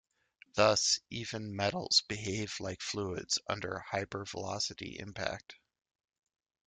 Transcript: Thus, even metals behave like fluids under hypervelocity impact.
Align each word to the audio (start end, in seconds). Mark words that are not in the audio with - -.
Thus, 0.55 0.99
even 1.11 1.55
metals 1.55 2.01
behave 2.07 2.59
like 2.59 2.81
fluids 2.81 3.37
under 3.47 3.85
hypervelocity 3.91 4.99
impact. 4.99 5.57